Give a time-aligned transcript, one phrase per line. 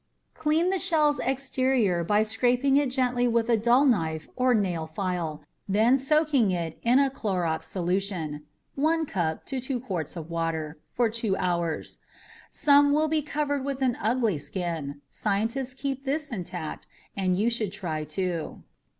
[0.33, 5.43] Clean the shell's exterior by scraping it gently with a dull knife or nail file,
[5.69, 8.41] then soaking it in a Clorox solution
[8.73, 11.99] (1 cup to 2 quarts water) for two hours.
[12.49, 17.71] Some will be covered with an ugly skin scientists keep this intact and you should
[17.71, 18.63] try to.